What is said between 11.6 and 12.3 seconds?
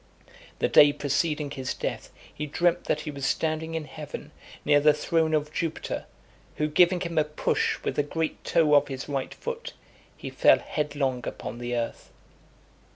earth.